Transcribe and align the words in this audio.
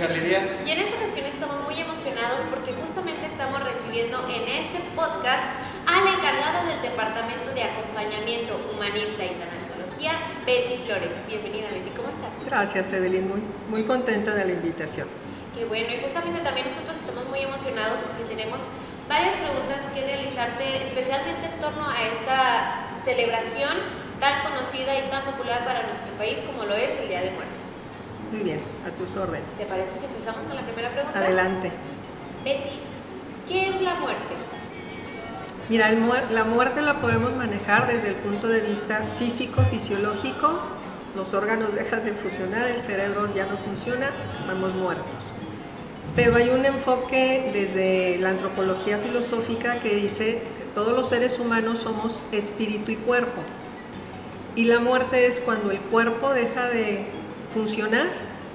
Charlie 0.00 0.20
Díaz. 0.20 0.62
Y 0.64 0.70
en 0.70 0.78
esta 0.78 0.96
ocasión 0.96 1.26
estamos 1.26 1.62
muy 1.68 1.78
emocionados 1.78 2.40
porque 2.48 2.72
justamente 2.72 3.26
estamos 3.26 3.60
recibiendo 3.62 4.16
en 4.32 4.48
este 4.48 4.80
podcast 4.96 5.44
a 5.84 6.00
la 6.00 6.16
encargada 6.16 6.64
del 6.64 6.80
Departamento 6.80 7.44
de 7.52 7.64
Acompañamiento 7.64 8.56
Humanista 8.72 9.28
y 9.28 9.36
Tanatología, 9.36 10.16
Betty 10.46 10.80
Flores. 10.88 11.20
Bienvenida, 11.28 11.68
Betty, 11.68 11.92
¿cómo 11.92 12.08
estás? 12.08 12.32
Gracias, 12.46 12.90
Evelyn, 12.94 13.28
muy, 13.28 13.42
muy 13.68 13.84
contenta 13.84 14.32
de 14.32 14.46
la 14.46 14.52
invitación. 14.52 15.06
Qué 15.54 15.66
bueno, 15.66 15.92
y 15.92 16.00
justamente 16.00 16.40
también 16.40 16.66
nosotros 16.66 16.96
estamos 16.96 17.28
muy 17.28 17.40
emocionados 17.40 18.00
porque 18.00 18.24
tenemos 18.24 18.64
varias 19.06 19.36
preguntas 19.36 19.84
que 19.92 20.00
realizarte, 20.00 20.80
especialmente 20.80 21.44
en 21.44 21.60
torno 21.60 21.84
a 21.84 22.00
esta 22.08 22.96
celebración 23.04 23.76
tan 24.18 24.48
conocida 24.48 24.96
y 24.96 25.10
tan 25.10 25.28
popular 25.28 25.62
para 25.66 25.82
nuestro 25.82 26.16
país 26.16 26.40
como 26.48 26.64
lo 26.64 26.72
es 26.72 26.96
el 27.04 27.08
Día 27.08 27.20
de 27.20 27.32
Muertos. 27.32 27.59
Muy 28.30 28.40
bien, 28.42 28.60
a 28.86 28.90
tus 28.90 29.16
órdenes. 29.16 29.48
¿Te 29.58 29.66
parece 29.66 29.98
si 29.98 30.04
empezamos 30.06 30.44
con 30.44 30.54
la 30.56 30.62
primera 30.62 30.90
pregunta? 30.90 31.18
Adelante. 31.18 31.72
Betty, 32.44 32.70
¿qué 33.48 33.68
es 33.70 33.80
la 33.82 33.94
muerte? 33.96 34.22
Mira, 35.68 35.88
el 35.90 35.98
muer- 36.02 36.30
la 36.30 36.44
muerte 36.44 36.80
la 36.82 37.00
podemos 37.00 37.34
manejar 37.34 37.86
desde 37.92 38.08
el 38.08 38.14
punto 38.16 38.48
de 38.48 38.60
vista 38.60 39.02
físico, 39.18 39.62
fisiológico. 39.62 40.60
Los 41.16 41.34
órganos 41.34 41.74
dejan 41.74 42.04
de 42.04 42.12
funcionar, 42.12 42.68
el 42.68 42.80
cerebro 42.82 43.32
ya 43.34 43.46
no 43.46 43.56
funciona, 43.56 44.10
estamos 44.32 44.74
muertos. 44.74 45.10
Pero 46.14 46.36
hay 46.36 46.50
un 46.50 46.64
enfoque 46.64 47.50
desde 47.52 48.18
la 48.18 48.30
antropología 48.30 48.98
filosófica 48.98 49.80
que 49.80 49.94
dice 49.96 50.42
que 50.42 50.74
todos 50.74 50.92
los 50.96 51.08
seres 51.08 51.38
humanos 51.38 51.80
somos 51.80 52.24
espíritu 52.32 52.92
y 52.92 52.96
cuerpo. 52.96 53.42
Y 54.56 54.64
la 54.64 54.80
muerte 54.80 55.26
es 55.26 55.40
cuando 55.40 55.70
el 55.70 55.78
cuerpo 55.80 56.32
deja 56.32 56.68
de 56.68 57.06
funcionar, 57.52 58.06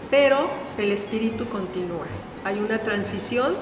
pero 0.10 0.50
el 0.78 0.92
espíritu 0.92 1.46
continúa. 1.46 2.06
Hay 2.44 2.60
una 2.60 2.80
transición 2.80 3.56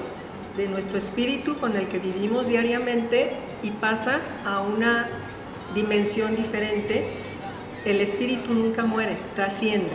de 0.56 0.68
nuestro 0.68 0.98
espíritu 0.98 1.56
con 1.56 1.76
el 1.76 1.88
que 1.88 1.98
vivimos 1.98 2.46
diariamente 2.46 3.30
y 3.62 3.70
pasa 3.70 4.20
a 4.44 4.60
una 4.60 5.08
dimensión 5.74 6.34
diferente. 6.36 7.08
El 7.84 8.00
espíritu 8.00 8.54
nunca 8.54 8.84
muere, 8.84 9.16
trasciende. 9.34 9.92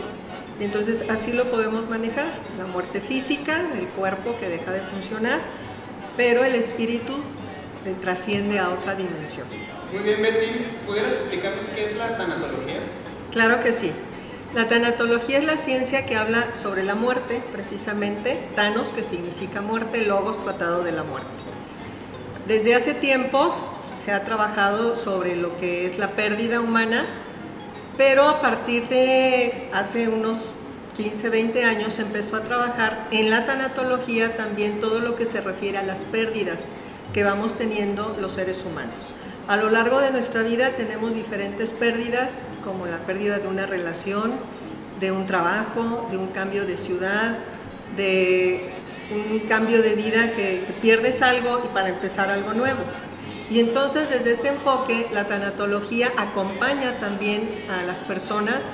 Entonces 0.60 1.08
así 1.08 1.32
lo 1.32 1.44
podemos 1.50 1.88
manejar, 1.88 2.26
la 2.58 2.66
muerte 2.66 3.00
física 3.00 3.62
del 3.74 3.86
cuerpo 3.86 4.36
que 4.38 4.48
deja 4.48 4.70
de 4.72 4.80
funcionar, 4.80 5.40
pero 6.16 6.44
el 6.44 6.54
espíritu 6.54 7.16
trasciende 8.02 8.58
a 8.58 8.68
otra 8.68 8.94
dimensión. 8.94 9.46
Muy 9.92 10.02
bien, 10.02 10.20
Betty. 10.20 10.66
¿Pudieras 10.86 11.14
explicarnos 11.14 11.66
qué 11.70 11.86
es 11.86 11.96
la 11.96 12.16
tanatología? 12.18 12.80
Claro 13.32 13.62
que 13.62 13.72
sí. 13.72 13.90
La 14.54 14.66
tanatología 14.66 15.38
es 15.38 15.44
la 15.44 15.56
ciencia 15.56 16.04
que 16.04 16.16
habla 16.16 16.54
sobre 16.56 16.82
la 16.82 16.96
muerte, 16.96 17.40
precisamente, 17.52 18.36
Thanos, 18.56 18.92
que 18.92 19.04
significa 19.04 19.60
muerte, 19.60 20.04
Logos, 20.04 20.40
tratado 20.40 20.82
de 20.82 20.90
la 20.90 21.04
muerte. 21.04 21.28
Desde 22.48 22.74
hace 22.74 22.94
tiempos 22.94 23.62
se 24.04 24.10
ha 24.10 24.24
trabajado 24.24 24.96
sobre 24.96 25.36
lo 25.36 25.56
que 25.58 25.86
es 25.86 25.98
la 25.98 26.08
pérdida 26.10 26.60
humana, 26.60 27.06
pero 27.96 28.28
a 28.28 28.40
partir 28.40 28.88
de 28.88 29.68
hace 29.72 30.08
unos 30.08 30.38
15, 30.96 31.30
20 31.30 31.64
años 31.64 31.94
se 31.94 32.02
empezó 32.02 32.34
a 32.34 32.40
trabajar 32.40 33.06
en 33.12 33.30
la 33.30 33.46
tanatología 33.46 34.36
también 34.36 34.80
todo 34.80 34.98
lo 34.98 35.14
que 35.14 35.26
se 35.26 35.40
refiere 35.40 35.78
a 35.78 35.84
las 35.84 36.00
pérdidas 36.00 36.66
que 37.14 37.22
vamos 37.22 37.56
teniendo 37.56 38.16
los 38.20 38.32
seres 38.32 38.64
humanos. 38.64 39.14
A 39.48 39.56
lo 39.56 39.70
largo 39.70 40.00
de 40.00 40.10
nuestra 40.10 40.42
vida 40.42 40.70
tenemos 40.70 41.14
diferentes 41.14 41.70
pérdidas, 41.70 42.38
como 42.64 42.86
la 42.86 42.98
pérdida 42.98 43.38
de 43.38 43.48
una 43.48 43.66
relación, 43.66 44.32
de 45.00 45.10
un 45.10 45.26
trabajo, 45.26 46.06
de 46.10 46.18
un 46.18 46.28
cambio 46.28 46.66
de 46.66 46.76
ciudad, 46.76 47.38
de 47.96 48.70
un 49.10 49.40
cambio 49.40 49.82
de 49.82 49.94
vida 49.94 50.32
que, 50.32 50.62
pierdes 50.80 51.20
algo 51.22 51.62
y 51.64 51.68
para 51.74 51.88
empezar 51.88 52.30
algo 52.30 52.54
nuevo. 52.54 52.80
Y 53.50 53.58
entonces 53.58 54.08
desde 54.10 54.32
ese 54.32 54.48
enfoque 54.48 55.08
la 55.12 55.26
tanatología 55.26 56.12
acompaña 56.16 56.96
también 56.98 57.48
a 57.68 57.82
las 57.84 57.98
personas 57.98 58.64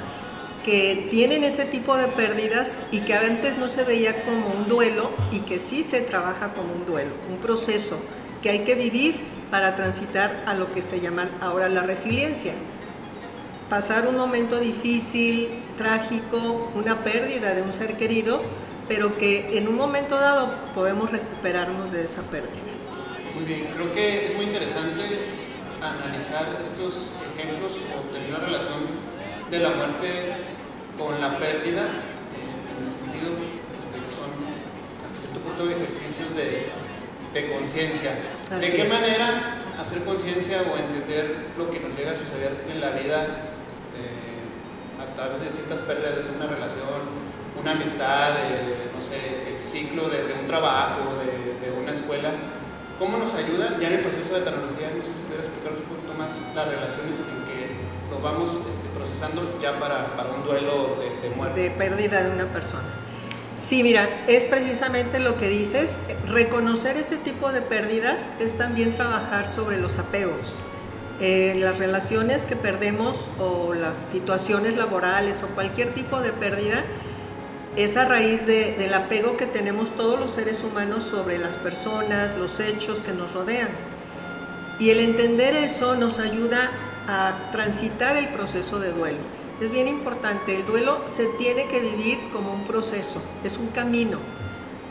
que 0.64 1.06
tienen 1.10 1.44
ese 1.44 1.64
tipo 1.64 1.96
de 1.96 2.08
pérdidas 2.08 2.80
y 2.90 3.00
que 3.00 3.14
antes 3.14 3.56
no 3.56 3.68
se 3.68 3.84
veía 3.84 4.24
como 4.24 4.48
un 4.48 4.68
duelo 4.68 5.10
y 5.32 5.40
que 5.40 5.58
sí 5.58 5.82
se 5.82 6.00
trabaja 6.02 6.52
como 6.52 6.74
un 6.74 6.84
duelo, 6.84 7.12
un 7.30 7.38
proceso 7.38 7.98
que 8.46 8.52
hay 8.52 8.58
que 8.60 8.76
vivir 8.76 9.16
para 9.50 9.74
transitar 9.74 10.36
a 10.46 10.54
lo 10.54 10.70
que 10.70 10.80
se 10.80 11.00
llama 11.00 11.24
ahora 11.40 11.68
la 11.68 11.82
resiliencia. 11.82 12.52
Pasar 13.68 14.06
un 14.06 14.16
momento 14.16 14.60
difícil, 14.60 15.48
trágico, 15.76 16.70
una 16.76 16.96
pérdida 17.00 17.54
de 17.54 17.62
un 17.62 17.72
ser 17.72 17.96
querido, 17.96 18.40
pero 18.86 19.18
que 19.18 19.58
en 19.58 19.66
un 19.66 19.74
momento 19.74 20.14
dado 20.14 20.48
podemos 20.76 21.10
recuperarnos 21.10 21.90
de 21.90 22.04
esa 22.04 22.22
pérdida. 22.22 22.52
Muy 23.34 23.44
bien, 23.46 23.66
creo 23.74 23.92
que 23.92 24.26
es 24.26 24.36
muy 24.36 24.44
interesante 24.44 25.02
analizar 25.82 26.46
estos 26.62 27.10
ejemplos 27.34 27.72
o 27.98 28.14
tener 28.14 28.30
la 28.30 28.38
relación 28.38 28.78
de 29.50 29.58
la 29.58 29.70
muerte 29.70 30.36
con 30.96 31.20
la 31.20 31.36
pérdida, 31.36 31.82
eh, 31.82 32.78
en 32.78 32.84
el 32.84 32.88
sentido 32.88 33.30
de 33.34 33.98
que 33.98 34.10
son 34.14 34.30
hasta 35.02 35.20
cierto 35.20 35.40
punto 35.40 35.68
ejercicios 35.68 36.36
de, 36.36 36.68
de 37.36 37.50
conciencia. 37.50 38.12
¿De 38.58 38.72
qué 38.72 38.84
manera 38.84 39.58
hacer 39.78 40.02
conciencia 40.04 40.62
o 40.62 40.76
entender 40.76 41.52
lo 41.58 41.70
que 41.70 41.80
nos 41.80 41.94
llega 41.94 42.12
a 42.12 42.14
suceder 42.14 42.64
en 42.68 42.80
la 42.80 42.90
vida 42.90 43.52
este, 43.68 44.02
a 44.96 45.14
través 45.14 45.40
de 45.40 45.46
distintas 45.52 45.80
pérdidas, 45.80 46.24
de 46.24 46.32
una 46.32 46.46
relación, 46.46 47.26
una 47.60 47.72
amistad, 47.72 48.34
de, 48.40 48.88
no 48.94 49.00
sé, 49.00 49.52
el 49.52 49.60
ciclo 49.60 50.08
de, 50.08 50.24
de 50.24 50.32
un 50.32 50.46
trabajo, 50.46 51.16
de, 51.20 51.60
de 51.60 51.76
una 51.76 51.92
escuela? 51.92 52.32
¿Cómo 52.98 53.18
nos 53.18 53.34
ayuda 53.34 53.76
ya 53.78 53.88
en 53.88 53.94
el 53.94 54.00
proceso 54.00 54.36
de 54.36 54.40
tecnología? 54.40 54.90
No 54.96 55.02
sé 55.04 55.12
si 55.12 55.20
pudieras 55.20 55.46
explicarnos 55.46 55.80
un 55.84 55.88
poquito 55.92 56.14
más 56.14 56.40
las 56.54 56.66
relaciones 56.68 57.20
en 57.20 57.44
que 57.44 57.76
lo 58.10 58.20
vamos 58.20 58.48
este, 58.70 58.88
procesando 58.96 59.58
ya 59.60 59.78
para, 59.78 60.16
para 60.16 60.30
un 60.30 60.42
duelo 60.42 60.96
de, 60.96 61.28
de 61.28 61.34
muerte. 61.36 61.60
de 61.60 61.70
pérdida 61.72 62.22
de 62.22 62.30
una 62.30 62.46
persona. 62.46 62.88
Sí, 63.66 63.82
mira, 63.82 64.08
es 64.28 64.44
precisamente 64.44 65.18
lo 65.18 65.36
que 65.38 65.48
dices. 65.48 65.96
Reconocer 66.28 66.96
ese 66.96 67.16
tipo 67.16 67.50
de 67.50 67.62
pérdidas 67.62 68.30
es 68.38 68.56
también 68.56 68.94
trabajar 68.94 69.44
sobre 69.48 69.76
los 69.80 69.98
apegos. 69.98 70.54
Eh, 71.20 71.56
las 71.58 71.78
relaciones 71.78 72.44
que 72.44 72.54
perdemos 72.54 73.28
o 73.40 73.74
las 73.74 73.96
situaciones 73.96 74.76
laborales 74.76 75.42
o 75.42 75.48
cualquier 75.48 75.94
tipo 75.94 76.20
de 76.20 76.30
pérdida 76.30 76.84
es 77.74 77.96
a 77.96 78.04
raíz 78.04 78.46
de- 78.46 78.74
del 78.78 78.94
apego 78.94 79.36
que 79.36 79.46
tenemos 79.46 79.90
todos 79.96 80.20
los 80.20 80.30
seres 80.32 80.62
humanos 80.62 81.02
sobre 81.04 81.38
las 81.38 81.56
personas, 81.56 82.36
los 82.38 82.60
hechos 82.60 83.02
que 83.02 83.12
nos 83.12 83.32
rodean. 83.32 83.68
Y 84.78 84.90
el 84.90 85.00
entender 85.00 85.56
eso 85.56 85.96
nos 85.96 86.20
ayuda 86.20 86.70
a 87.08 87.50
transitar 87.50 88.16
el 88.16 88.28
proceso 88.28 88.78
de 88.78 88.92
duelo. 88.92 89.18
Es 89.58 89.70
bien 89.70 89.88
importante, 89.88 90.54
el 90.54 90.66
duelo 90.66 91.00
se 91.06 91.24
tiene 91.38 91.66
que 91.66 91.80
vivir 91.80 92.18
como 92.30 92.52
un 92.52 92.64
proceso, 92.64 93.22
es 93.42 93.56
un 93.56 93.68
camino. 93.68 94.18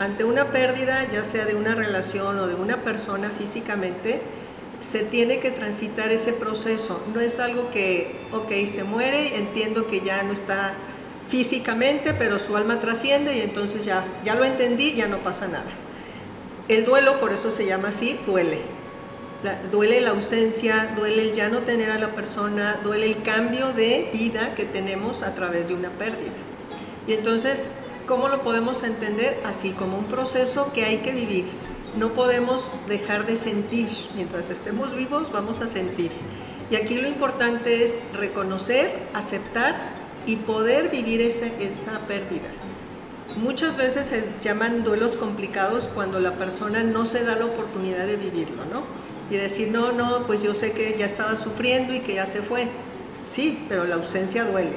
Ante 0.00 0.24
una 0.24 0.46
pérdida, 0.50 1.06
ya 1.08 1.22
sea 1.22 1.44
de 1.44 1.54
una 1.54 1.76
relación 1.76 2.36
o 2.40 2.48
de 2.48 2.56
una 2.56 2.82
persona 2.82 3.30
físicamente, 3.30 4.20
se 4.80 5.04
tiene 5.04 5.38
que 5.38 5.52
transitar 5.52 6.10
ese 6.10 6.32
proceso. 6.32 7.00
No 7.14 7.20
es 7.20 7.38
algo 7.38 7.70
que, 7.70 8.26
ok, 8.32 8.50
se 8.66 8.82
muere, 8.82 9.36
entiendo 9.36 9.86
que 9.86 10.00
ya 10.00 10.24
no 10.24 10.32
está 10.32 10.74
físicamente, 11.28 12.12
pero 12.12 12.40
su 12.40 12.56
alma 12.56 12.80
trasciende 12.80 13.36
y 13.36 13.42
entonces 13.42 13.84
ya, 13.84 14.04
ya 14.24 14.34
lo 14.34 14.44
entendí, 14.44 14.94
ya 14.94 15.06
no 15.06 15.18
pasa 15.18 15.46
nada. 15.46 15.70
El 16.68 16.84
duelo, 16.84 17.20
por 17.20 17.32
eso 17.32 17.52
se 17.52 17.66
llama 17.66 17.88
así, 17.88 18.18
duele. 18.26 18.58
Duele 19.70 20.00
la 20.00 20.10
ausencia, 20.10 20.92
duele 20.96 21.22
el 21.22 21.32
ya 21.32 21.48
no 21.48 21.60
tener 21.60 21.90
a 21.90 21.98
la 21.98 22.14
persona, 22.14 22.80
duele 22.82 23.06
el 23.06 23.22
cambio 23.22 23.72
de 23.72 24.10
vida 24.12 24.54
que 24.54 24.64
tenemos 24.64 25.22
a 25.22 25.34
través 25.34 25.68
de 25.68 25.74
una 25.74 25.90
pérdida. 25.90 26.32
Y 27.06 27.12
entonces, 27.12 27.70
¿cómo 28.08 28.28
lo 28.28 28.40
podemos 28.42 28.82
entender? 28.82 29.38
Así 29.44 29.70
como 29.70 29.98
un 29.98 30.06
proceso 30.06 30.72
que 30.72 30.84
hay 30.84 30.98
que 30.98 31.12
vivir. 31.12 31.44
No 31.96 32.12
podemos 32.14 32.72
dejar 32.88 33.26
de 33.26 33.36
sentir. 33.36 33.88
Mientras 34.16 34.50
estemos 34.50 34.94
vivos, 34.96 35.30
vamos 35.30 35.60
a 35.60 35.68
sentir. 35.68 36.10
Y 36.70 36.76
aquí 36.76 36.94
lo 36.96 37.06
importante 37.06 37.84
es 37.84 37.94
reconocer, 38.14 38.92
aceptar 39.14 39.76
y 40.26 40.36
poder 40.36 40.88
vivir 40.88 41.20
ese- 41.20 41.52
esa 41.60 42.00
pérdida. 42.08 42.48
Muchas 43.36 43.76
veces 43.76 44.06
se 44.06 44.24
llaman 44.42 44.82
duelos 44.82 45.12
complicados 45.12 45.88
cuando 45.94 46.18
la 46.18 46.32
persona 46.32 46.82
no 46.82 47.04
se 47.04 47.22
da 47.22 47.36
la 47.36 47.44
oportunidad 47.44 48.06
de 48.06 48.16
vivirlo, 48.16 48.64
¿no? 48.72 48.82
Y 49.30 49.36
decir, 49.36 49.68
no, 49.68 49.92
no, 49.92 50.26
pues 50.26 50.42
yo 50.42 50.54
sé 50.54 50.72
que 50.72 50.96
ya 50.98 51.06
estaba 51.06 51.36
sufriendo 51.36 51.92
y 51.92 52.00
que 52.00 52.14
ya 52.14 52.26
se 52.26 52.42
fue. 52.42 52.68
Sí, 53.24 53.66
pero 53.68 53.84
la 53.84 53.96
ausencia 53.96 54.44
duele, 54.44 54.76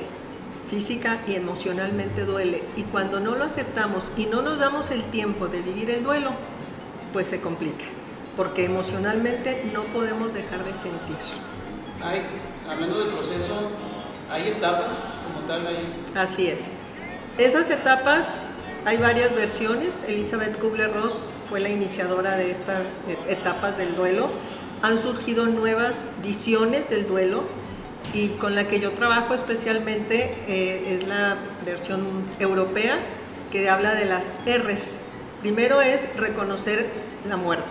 física 0.70 1.20
y 1.28 1.36
emocionalmente 1.36 2.26
duele. 2.26 2.64
Y 2.76 2.84
cuando 2.84 3.20
no 3.20 3.36
lo 3.36 3.44
aceptamos 3.44 4.12
y 4.18 4.26
no 4.26 4.42
nos 4.42 4.60
damos 4.60 4.90
el 4.90 5.04
tiempo 5.04 5.48
de 5.48 5.62
vivir 5.62 5.92
el 5.92 6.04
duelo, 6.04 6.32
pues 7.14 7.28
se 7.28 7.42
complica, 7.42 7.86
porque 8.36 8.66
emocionalmente 8.66 9.70
no 9.74 9.84
podemos 9.84 10.34
dejar 10.34 10.64
de 10.64 10.74
sentir. 10.74 11.18
Hay, 12.04 12.22
hablando 12.68 13.00
del 13.00 13.10
proceso, 13.10 13.72
¿hay 14.32 14.48
etapas 14.48 15.14
como 15.28 15.46
tal? 15.48 15.68
Hay, 15.68 15.92
Así 16.16 16.48
es. 16.48 16.76
Esas 17.38 17.70
etapas 17.70 18.46
hay 18.90 18.98
varias 18.98 19.36
versiones. 19.36 20.04
Elizabeth 20.08 20.60
Kubler-Ross 20.60 21.30
fue 21.48 21.60
la 21.60 21.70
iniciadora 21.70 22.36
de 22.38 22.50
estas 22.50 22.82
etapas 23.28 23.78
del 23.78 23.96
duelo. 23.96 24.32
Han 24.82 24.98
surgido 24.98 25.46
nuevas 25.46 26.04
visiones 26.24 26.90
del 26.90 27.08
duelo 27.08 27.44
y 28.16 28.30
con 28.30 28.56
la 28.56 28.68
que 28.68 28.80
yo 28.80 28.92
trabajo 28.92 29.36
especialmente 29.36 30.32
eh, 30.48 30.96
es 30.96 31.08
la 31.08 31.38
versión 31.64 32.26
europea 32.40 32.98
que 33.52 33.70
habla 33.70 33.94
de 33.94 34.06
las 34.06 34.40
R's. 34.48 35.02
Primero 35.42 35.82
es 35.82 36.16
reconocer 36.16 36.88
la 37.30 37.38
muerte. 37.38 37.70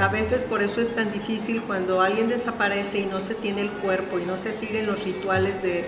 A 0.00 0.08
veces 0.08 0.42
por 0.42 0.62
eso 0.62 0.80
es 0.80 0.96
tan 0.96 1.12
difícil 1.12 1.62
cuando 1.62 2.00
alguien 2.00 2.26
desaparece 2.26 2.98
y 2.98 3.06
no 3.06 3.20
se 3.20 3.34
tiene 3.34 3.60
el 3.60 3.70
cuerpo 3.70 4.18
y 4.18 4.24
no 4.24 4.36
se 4.36 4.52
siguen 4.52 4.86
los 4.86 5.04
rituales 5.04 5.62
de 5.62 5.84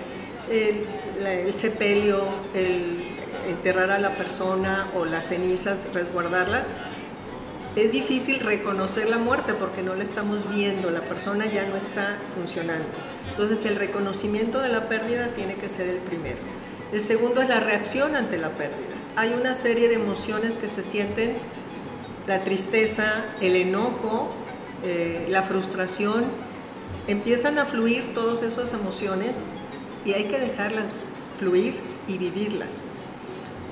eh, 0.49 0.83
el 1.19 1.53
sepelio, 1.53 2.23
el 2.53 3.08
enterrar 3.49 3.91
a 3.91 3.99
la 3.99 4.15
persona 4.15 4.87
o 4.95 5.05
las 5.05 5.27
cenizas, 5.27 5.93
resguardarlas, 5.93 6.67
es 7.75 7.91
difícil 7.91 8.39
reconocer 8.39 9.09
la 9.09 9.17
muerte 9.17 9.53
porque 9.53 9.83
no 9.83 9.95
la 9.95 10.03
estamos 10.03 10.49
viendo, 10.53 10.89
la 10.89 11.01
persona 11.01 11.45
ya 11.45 11.65
no 11.67 11.77
está 11.77 12.17
funcionando. 12.35 12.87
Entonces 13.31 13.63
el 13.65 13.75
reconocimiento 13.75 14.59
de 14.59 14.69
la 14.69 14.89
pérdida 14.89 15.29
tiene 15.35 15.55
que 15.55 15.69
ser 15.69 15.87
el 15.87 15.97
primero. 15.97 16.39
El 16.91 17.01
segundo 17.01 17.41
es 17.41 17.47
la 17.47 17.59
reacción 17.59 18.15
ante 18.15 18.37
la 18.37 18.49
pérdida. 18.49 18.95
Hay 19.15 19.33
una 19.39 19.53
serie 19.53 19.87
de 19.87 19.95
emociones 19.95 20.57
que 20.57 20.67
se 20.67 20.83
sienten, 20.83 21.35
la 22.27 22.39
tristeza, 22.39 23.25
el 23.41 23.55
enojo, 23.55 24.29
eh, 24.83 25.27
la 25.29 25.43
frustración, 25.43 26.25
empiezan 27.07 27.59
a 27.59 27.65
fluir 27.65 28.13
todas 28.13 28.41
esas 28.41 28.73
emociones 28.73 29.37
y 30.05 30.13
hay 30.13 30.25
que 30.25 30.39
dejarlas 30.39 30.89
fluir 31.37 31.75
y 32.07 32.17
vivirlas. 32.17 32.85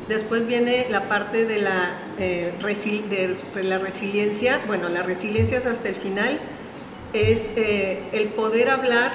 Después 0.08 0.48
viene 0.48 0.88
la 0.90 1.10
parte 1.10 1.46
de 1.46 1.60
la, 1.60 1.98
eh, 2.18 2.54
resiliencia. 2.62 4.60
Bueno, 4.66 4.88
la 4.88 5.04
resiliencia 5.04 5.58
es 5.58 5.66
hasta 5.66 5.90
el 5.90 5.96
final. 5.96 6.40
Es 7.14 7.50
eh, 7.58 8.04
el 8.14 8.30
poder 8.30 8.70
hablar 8.70 9.12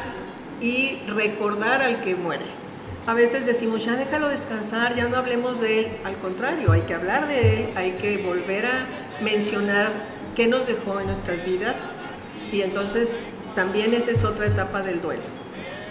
y 0.61 0.99
recordar 1.09 1.83
al 1.83 2.03
que 2.03 2.15
muere. 2.15 2.45
A 3.07 3.15
veces 3.15 3.47
decimos, 3.47 3.85
ya 3.85 3.97
déjalo 3.97 4.29
descansar, 4.29 4.95
ya 4.95 5.09
no 5.09 5.17
hablemos 5.17 5.61
de 5.61 5.81
él. 5.81 5.87
Al 6.05 6.17
contrario, 6.19 6.71
hay 6.73 6.83
que 6.83 6.95
hablar 6.95 7.27
de 7.27 7.55
él, 7.55 7.69
hay 7.75 7.93
que 7.93 8.19
volver 8.19 8.67
a 8.67 8.87
mencionar 9.23 9.91
qué 10.37 10.47
nos 10.47 10.67
dejó 10.67 11.01
en 11.01 11.07
nuestras 11.07 11.45
vidas. 11.45 11.95
Y 12.53 12.61
entonces 12.61 13.25
también 13.57 13.95
esa 13.95 14.11
es 14.11 14.25
otra 14.25 14.47
etapa 14.47 14.83
del 14.83 15.01
duelo. 15.01 15.23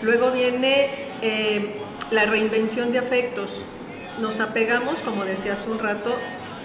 Luego 0.04 0.32
viene 0.32 1.08
eh, 1.22 1.76
la 2.12 2.26
reinvención 2.26 2.92
de 2.92 3.00
afectos 3.00 3.64
nos 4.20 4.40
apegamos, 4.40 5.00
como 5.00 5.24
decía 5.26 5.54
hace 5.54 5.70
un 5.70 5.80
rato, 5.80 6.14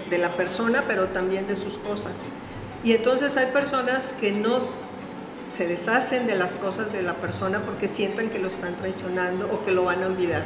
de 0.09 0.17
la 0.17 0.31
persona, 0.31 0.83
pero 0.87 1.07
también 1.07 1.47
de 1.47 1.55
sus 1.55 1.77
cosas. 1.77 2.13
Y 2.83 2.93
entonces 2.93 3.35
hay 3.37 3.51
personas 3.51 4.13
que 4.19 4.31
no 4.31 4.61
se 5.55 5.67
deshacen 5.67 6.27
de 6.27 6.35
las 6.35 6.53
cosas 6.53 6.93
de 6.93 7.01
la 7.01 7.15
persona 7.15 7.61
porque 7.61 7.87
sienten 7.87 8.29
que 8.29 8.39
lo 8.39 8.47
están 8.47 8.75
traicionando 8.75 9.49
o 9.51 9.65
que 9.65 9.71
lo 9.71 9.83
van 9.83 10.03
a 10.03 10.07
olvidar. 10.07 10.43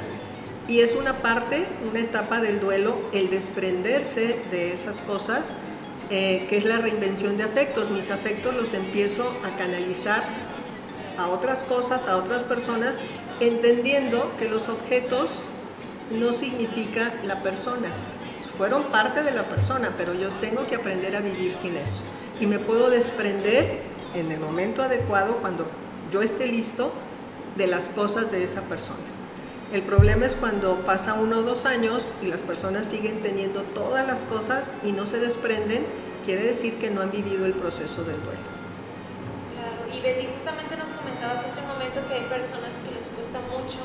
Y 0.68 0.80
es 0.80 0.96
una 0.96 1.16
parte, 1.18 1.66
una 1.90 2.00
etapa 2.00 2.40
del 2.40 2.60
duelo, 2.60 2.98
el 3.14 3.30
desprenderse 3.30 4.42
de 4.52 4.72
esas 4.72 5.02
cosas, 5.02 5.54
eh, 6.10 6.46
que 6.50 6.58
es 6.58 6.66
la 6.66 6.78
reinvención 6.78 7.38
de 7.38 7.44
afectos. 7.44 7.90
Mis 7.90 8.10
afectos 8.12 8.56
los 8.56 8.74
empiezo 8.74 9.30
a 9.44 9.58
canalizar 9.58 10.24
a 11.18 11.28
otras 11.28 11.64
cosas, 11.64 12.08
a 12.08 12.18
otras 12.18 12.44
personas, 12.44 13.00
entendiendo 13.40 14.32
que 14.40 14.48
los 14.48 14.70
objetos 14.70 15.44
no 16.12 16.32
significa 16.34 17.12
la 17.26 17.42
persona. 17.42 17.88
Fueron 18.58 18.84
parte 18.86 19.24
de 19.24 19.32
la 19.32 19.48
persona, 19.48 19.94
pero 19.98 20.14
yo 20.14 20.30
tengo 20.42 20.66
que 20.66 20.76
aprender 20.76 21.16
a 21.16 21.20
vivir 21.20 21.52
sin 21.52 21.76
eso. 21.78 22.04
Y 22.40 22.46
me 22.46 22.60
puedo 22.60 22.90
desprender 22.90 23.80
en 24.14 24.32
el 24.32 24.40
momento 24.40 24.82
adecuado, 24.84 25.38
cuando 25.38 25.66
yo 26.12 26.22
esté 26.22 26.48
listo, 26.48 26.92
de 27.56 27.68
las 27.68 27.90
cosas 27.90 28.32
de 28.32 28.44
esa 28.44 28.62
persona. 28.62 29.00
El 29.72 29.84
problema 29.84 30.26
es 30.26 30.36
cuando 30.36 30.76
pasa 30.86 31.14
uno 31.14 31.40
o 31.40 31.42
dos 31.44 31.66
años 31.66 32.06
y 32.22 32.28
las 32.28 32.42
personas 32.42 32.88
siguen 32.88 33.22
teniendo 33.22 33.62
todas 33.62 34.06
las 34.06 34.22
cosas 34.22 34.76
y 34.84 34.92
no 34.92 35.06
se 35.06 35.20
desprenden, 35.20 35.86
quiere 36.26 36.44
decir 36.44 36.76
que 36.76 36.92
no 36.92 37.02
han 37.02 37.12
vivido 37.12 37.46
el 37.46 37.54
proceso 37.54 38.04
del 38.04 38.22
duelo. 38.22 38.52
Claro, 39.56 39.96
y 39.96 40.02
Betty, 40.02 40.28
justamente 40.34 40.76
nos 40.76 40.90
comentabas 40.92 41.46
hace 41.46 41.62
un 41.62 41.68
momento 41.68 42.06
que 42.08 42.14
hay 42.16 42.26
personas 42.26 42.78
que 42.78 42.94
les 42.94 43.06
cuesta 43.08 43.40
mucho 43.50 43.80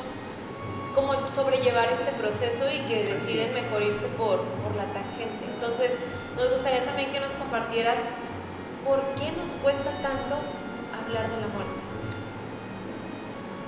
cómo 0.97 1.13
sobrellevar 1.29 1.89
este 1.93 2.11
proceso 2.13 2.65
y 2.73 2.79
que 2.87 3.03
deciden 3.03 3.53
mejor 3.53 3.83
irse 3.83 4.07
por, 4.17 4.41
por 4.63 4.75
la 4.75 4.85
tangente. 4.85 5.45
Entonces, 5.53 5.95
nos 6.35 6.51
gustaría 6.51 6.83
también 6.85 7.11
que 7.11 7.19
nos 7.19 7.33
compartieras 7.33 7.97
por 8.83 9.01
qué 9.13 9.31
nos 9.37 9.51
cuesta 9.61 9.91
tanto 10.01 10.37
hablar 10.91 11.29
de 11.29 11.39
la 11.39 11.47
muerte. 11.53 11.77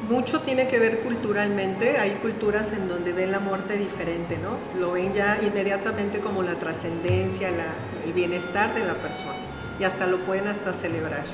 Mucho 0.09 0.41
tiene 0.41 0.67
que 0.67 0.79
ver 0.79 1.01
culturalmente, 1.01 1.99
hay 1.99 2.13
culturas 2.13 2.71
en 2.71 2.87
donde 2.87 3.13
ven 3.13 3.31
la 3.31 3.39
muerte 3.39 3.77
diferente, 3.77 4.39
¿no? 4.39 4.57
Lo 4.79 4.93
ven 4.93 5.13
ya 5.13 5.37
inmediatamente 5.43 6.21
como 6.21 6.41
la 6.41 6.55
trascendencia, 6.55 7.49
el 8.05 8.13
bienestar 8.13 8.73
de 8.73 8.85
la 8.85 8.95
persona 8.95 9.37
y 9.79 9.83
hasta 9.83 10.07
lo 10.07 10.17
pueden 10.25 10.47
hasta 10.47 10.73
celebrar. 10.73 11.25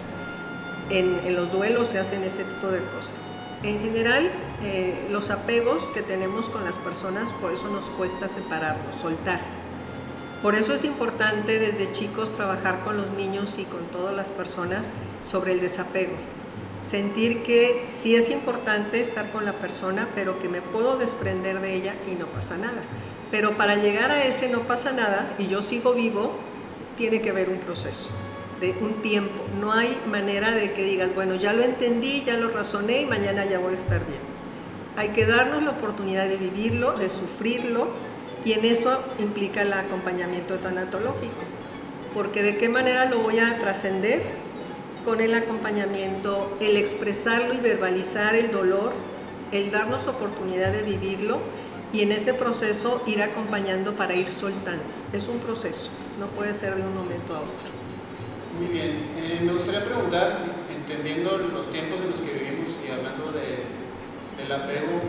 En, 0.90 1.22
en 1.24 1.36
los 1.38 1.54
duelos 1.54 1.88
se 1.88 2.00
hacen 2.00 2.22
ese 2.26 2.44
tipo 2.44 2.68
de 2.68 2.80
cosas. 2.80 3.30
En 3.64 3.80
general, 3.80 4.30
eh, 4.64 5.08
los 5.12 5.32
apegos 5.32 5.84
que 5.94 6.02
tenemos 6.02 6.50
con 6.50 6.64
las 6.64 6.76
personas, 6.76 7.30
por 7.42 7.52
eso 7.52 7.68
nos 7.70 7.86
cuesta 7.88 8.30
separarnos, 8.30 8.96
soltar. 8.96 9.40
Por 10.42 10.56
eso 10.56 10.74
es 10.74 10.84
importante 10.84 11.60
desde 11.60 11.92
chicos 11.92 12.34
trabajar 12.34 12.84
con 12.84 12.98
los 12.98 13.10
niños 13.12 13.58
y 13.58 13.64
con 13.64 13.86
todas 13.88 14.16
las 14.16 14.30
personas 14.30 14.92
sobre 15.24 15.54
el 15.54 15.62
desapego. 15.62 16.14
Sentir 16.82 17.42
que 17.42 17.86
sí 17.88 18.16
es 18.16 18.30
importante 18.30 19.02
estar 19.02 19.32
con 19.32 19.44
la 19.44 19.54
persona, 19.54 20.08
pero 20.14 20.40
que 20.40 20.50
me 20.50 20.62
puedo 20.62 20.98
desprender 20.98 21.60
de 21.62 21.74
ella 21.74 21.96
y 22.12 22.14
no 22.14 22.28
pasa 22.28 22.58
nada. 22.58 22.84
Pero 23.32 23.58
para 23.58 23.76
llegar 23.76 24.12
a 24.12 24.24
ese 24.24 24.50
no 24.50 24.60
pasa 24.62 24.92
nada 24.92 25.34
y 25.40 25.48
yo 25.48 25.64
sigo 25.64 25.94
vivo, 25.94 26.34
tiene 26.96 27.22
que 27.22 27.32
haber 27.32 27.50
un 27.50 27.58
proceso 27.58 28.10
de 28.62 28.76
un 28.82 29.02
tiempo. 29.02 29.44
No 29.60 29.72
hay 29.72 29.98
manera 30.10 30.52
de 30.52 30.74
que 30.74 30.84
digas, 30.84 31.16
bueno, 31.16 31.36
ya 31.36 31.54
lo 31.54 31.64
entendí, 31.64 32.24
ya 32.24 32.38
lo 32.38 32.50
razoné 32.50 33.02
y 33.02 33.06
mañana 33.06 33.46
ya 33.46 33.60
voy 33.60 33.74
a 33.74 33.78
estar 33.78 34.06
bien. 34.06 34.35
Hay 34.98 35.10
que 35.10 35.26
darnos 35.26 35.64
la 35.64 35.72
oportunidad 35.72 36.28
de 36.28 36.38
vivirlo, 36.38 36.94
de 36.94 37.10
sufrirlo 37.10 37.90
y 38.46 38.54
en 38.54 38.66
eso 38.66 39.04
implica 39.20 39.62
el 39.62 39.74
acompañamiento 39.74 40.56
tanatológico. 40.56 41.44
Porque 42.14 42.44
de 42.44 42.58
qué 42.58 42.70
manera 42.70 43.06
lo 43.06 43.20
voy 43.20 43.40
a 43.40 43.58
trascender 43.58 44.22
con 45.04 45.22
el 45.22 45.34
acompañamiento, 45.34 46.58
el 46.62 46.78
expresarlo 46.78 47.54
y 47.54 47.58
verbalizar 47.58 48.36
el 48.36 48.52
dolor, 48.52 48.94
el 49.52 49.72
darnos 49.72 50.08
oportunidad 50.08 50.72
de 50.72 50.82
vivirlo 50.82 51.40
y 51.94 52.02
en 52.02 52.12
ese 52.12 52.34
proceso 52.34 53.02
ir 53.06 53.22
acompañando 53.22 53.96
para 53.96 54.16
ir 54.16 54.28
soltando. 54.28 54.84
Es 55.14 55.28
un 55.28 55.40
proceso, 55.40 55.90
no 56.20 56.28
puede 56.28 56.54
ser 56.54 56.76
de 56.76 56.82
un 56.82 56.96
momento 56.96 57.36
a 57.36 57.40
otro. 57.40 57.70
Muy 58.58 58.68
bien, 58.68 59.00
eh, 59.18 59.42
me 59.44 59.54
gustaría 59.54 59.84
preguntar, 59.84 60.44
entendiendo 60.74 61.38
los 61.38 61.70
tiempos 61.72 62.00
en 62.02 62.12
los 62.12 62.22
que 62.22 62.34
vivimos 62.34 62.72
y 62.86 62.92
hablando 62.92 63.32
de, 63.32 63.60
del 64.46 64.62
apego, 64.62 65.02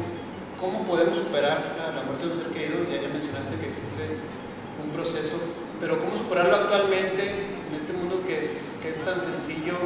¿cómo 0.59 0.85
podemos 0.85 1.19
superar 1.19 1.77
la, 1.77 2.03
muerte 2.05 2.25
de 2.25 2.33
un 2.33 2.41
ser 2.41 2.49
querido? 2.53 2.81
Ya, 2.89 3.03
ya 3.05 3.09
mencionaste 3.13 3.57
que 3.61 3.69
existe 3.69 4.17
un 4.83 4.89
proceso, 4.91 5.37
pero 5.79 5.99
¿cómo 6.01 6.17
superarlo 6.17 6.57
actualmente 6.57 7.53
en 7.69 7.77
este 7.77 7.93
mundo 7.93 8.23
que 8.27 8.41
es, 8.41 8.81
tan 9.05 9.21
sencillo 9.21 9.77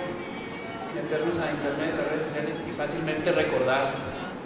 meternos 0.94 1.34
a 1.38 1.50
internet, 1.50 1.98
a 1.98 2.14
redes 2.14 2.30
sociales 2.30 2.62
y 2.62 2.70
fácilmente 2.72 3.32
recordar 3.32 3.90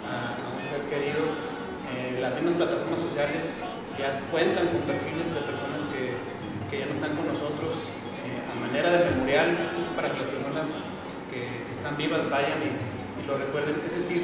a, 0.09 0.41
un 0.41 0.61
ser 0.65 0.81
querido? 0.89 1.21
Eh, 1.93 2.17
las 2.19 2.33
mismas 2.33 2.55
plataformas 2.55 2.99
sociales 2.99 3.61
ya 3.99 4.19
cuentan 4.31 4.65
con 4.67 4.81
perfiles 4.81 5.29
de 5.29 5.41
personas 5.45 5.85
que, 5.93 6.17
ya 6.75 6.85
no 6.87 6.91
están 6.91 7.15
con 7.15 7.27
nosotros 7.27 7.93
manera 8.59 8.89
de 8.91 9.11
memorial 9.11 9.55
para 9.95 10.09
que 10.09 10.19
las 10.19 10.27
personas 10.27 10.67
que, 11.29 11.45
están 11.71 11.95
vivas 11.95 12.27
vayan 12.29 12.57
y, 12.63 13.27
lo 13.27 13.37
recuerden. 13.37 13.81
Es 13.87 13.95
decir, 13.95 14.21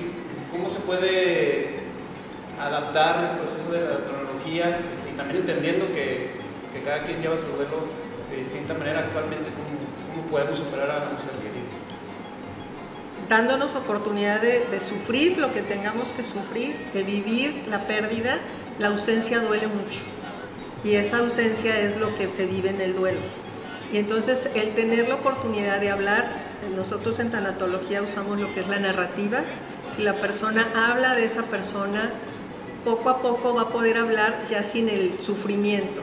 cómo 0.51 0.70
se 0.70 0.79
puede 0.79 1.75
adaptar 2.60 3.31
el 3.31 3.38
proceso 3.38 3.72
de 3.72 3.81
la 3.81 4.05
tecnología 4.05 4.79
este, 4.93 5.10
y 5.10 5.13
también 5.13 5.41
entendiendo 5.41 5.88
que, 5.88 6.39
cada 6.86 7.01
quien 7.01 7.22
lleva 7.22 7.38
su 7.38 7.46
duelo 7.46 7.84
de 8.31 8.38
distinta 8.38 8.74
manera 8.74 9.00
actualmente, 9.00 9.51
cómo, 9.53 10.27
podemos 10.27 10.58
superar 10.58 10.89
a 10.89 11.20
ser 11.20 11.31
querido. 11.34 11.65
Dándonos 13.29 13.75
oportunidad 13.75 14.41
de, 14.41 14.65
de 14.65 14.79
sufrir 14.79 15.38
lo 15.38 15.51
que 15.51 15.62
tengamos 15.62 16.08
que 16.10 16.24
sufrir, 16.24 16.75
de 16.93 17.03
vivir 17.03 17.65
la 17.70 17.86
pérdida, 17.86 18.39
la 18.79 18.88
ausencia 18.88 19.41
duele 19.41 19.67
mucho. 19.67 20.00
Y 20.84 20.96
esa 20.96 21.20
ausencia 21.20 21.79
es 21.79 21.98
lo 21.98 22.15
que 22.17 22.29
se 22.29 22.46
vive 22.46 22.70
en 22.70 22.81
el 22.81 22.96
duelo. 22.96 23.20
Y 23.93 23.98
entonces 23.98 24.50
el 24.55 24.72
tener 24.72 25.08
la 25.08 25.15
oportunidad 25.15 25.79
de 25.79 25.91
hablar, 25.91 26.31
nosotros 26.75 27.20
en 27.20 27.29
tanatología 27.29 28.01
usamos 28.01 28.39
lo 28.39 28.53
que 28.53 28.62
es 28.62 28.67
la 28.67 28.79
narrativa, 28.79 29.43
la 30.01 30.15
persona 30.15 30.67
habla 30.75 31.15
de 31.15 31.25
esa 31.25 31.43
persona, 31.43 32.12
poco 32.84 33.10
a 33.10 33.17
poco 33.17 33.53
va 33.53 33.63
a 33.63 33.70
poder 33.70 33.98
hablar 33.98 34.39
ya 34.50 34.63
sin 34.63 34.89
el 34.89 35.20
sufrimiento. 35.20 36.01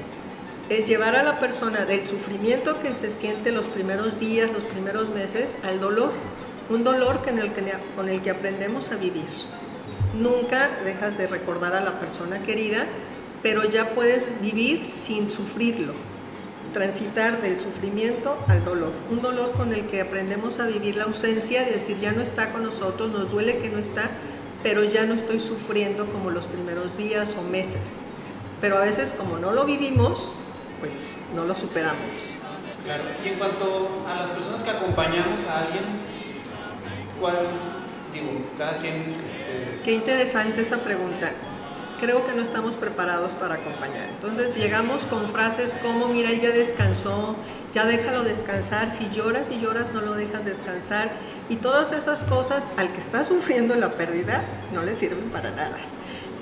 Es 0.68 0.86
llevar 0.86 1.16
a 1.16 1.22
la 1.22 1.36
persona 1.36 1.84
del 1.84 2.06
sufrimiento 2.06 2.80
que 2.80 2.92
se 2.92 3.10
siente 3.10 3.52
los 3.52 3.66
primeros 3.66 4.18
días, 4.18 4.50
los 4.52 4.64
primeros 4.64 5.08
meses, 5.08 5.56
al 5.64 5.80
dolor. 5.80 6.12
Un 6.70 6.84
dolor 6.84 7.22
que, 7.22 7.32
con 7.96 8.08
el 8.08 8.22
que 8.22 8.30
aprendemos 8.30 8.92
a 8.92 8.96
vivir. 8.96 9.24
Nunca 10.14 10.68
dejas 10.84 11.16
de 11.16 11.26
recordar 11.26 11.74
a 11.74 11.80
la 11.80 11.98
persona 11.98 12.38
querida, 12.38 12.84
pero 13.42 13.64
ya 13.64 13.94
puedes 13.94 14.24
vivir 14.42 14.84
sin 14.84 15.28
sufrirlo 15.28 15.94
transitar 16.72 17.40
del 17.42 17.58
sufrimiento 17.58 18.36
al 18.48 18.64
dolor. 18.64 18.92
Un 19.10 19.20
dolor 19.20 19.52
con 19.52 19.72
el 19.72 19.86
que 19.86 20.00
aprendemos 20.00 20.58
a 20.58 20.66
vivir 20.66 20.96
la 20.96 21.04
ausencia, 21.04 21.62
es 21.62 21.72
decir, 21.72 21.98
ya 21.98 22.12
no 22.12 22.22
está 22.22 22.52
con 22.52 22.62
nosotros, 22.62 23.10
nos 23.10 23.30
duele 23.30 23.58
que 23.58 23.68
no 23.68 23.78
está, 23.78 24.10
pero 24.62 24.84
ya 24.84 25.04
no 25.04 25.14
estoy 25.14 25.40
sufriendo 25.40 26.06
como 26.06 26.30
los 26.30 26.46
primeros 26.46 26.96
días 26.96 27.36
o 27.38 27.42
meses. 27.42 28.02
Pero 28.60 28.78
a 28.78 28.80
veces 28.80 29.12
como 29.16 29.38
no 29.38 29.52
lo 29.52 29.64
vivimos, 29.64 30.34
pues 30.80 30.92
no 31.34 31.44
lo 31.44 31.54
superamos. 31.54 31.98
Claro. 32.84 33.04
Y 33.24 33.28
en 33.28 33.34
cuanto 33.34 34.04
a 34.08 34.22
las 34.22 34.30
personas 34.30 34.62
que 34.62 34.70
acompañamos 34.70 35.44
a 35.44 35.60
alguien, 35.60 35.84
¿cuál, 37.20 37.36
digo, 38.12 38.26
cada 38.56 38.76
quien... 38.76 38.94
Este... 38.94 39.80
Qué 39.84 39.92
interesante 39.92 40.62
esa 40.62 40.78
pregunta 40.78 41.32
creo 42.00 42.26
que 42.26 42.32
no 42.32 42.42
estamos 42.42 42.76
preparados 42.76 43.32
para 43.32 43.56
acompañar. 43.56 44.08
Entonces 44.08 44.56
llegamos 44.56 45.04
con 45.06 45.28
frases 45.30 45.76
como, 45.82 46.08
mira, 46.08 46.30
él 46.30 46.40
ya 46.40 46.50
descansó, 46.50 47.36
ya 47.74 47.84
déjalo 47.84 48.24
descansar, 48.24 48.90
si 48.90 49.08
lloras 49.10 49.48
y 49.50 49.60
lloras 49.60 49.92
no 49.92 50.00
lo 50.00 50.14
dejas 50.14 50.44
descansar. 50.44 51.10
Y 51.48 51.56
todas 51.56 51.92
esas 51.92 52.24
cosas 52.24 52.64
al 52.76 52.90
que 52.92 52.98
está 52.98 53.24
sufriendo 53.24 53.74
la 53.74 53.92
pérdida 53.92 54.44
no 54.72 54.82
le 54.82 54.94
sirven 54.94 55.30
para 55.30 55.50
nada. 55.50 55.76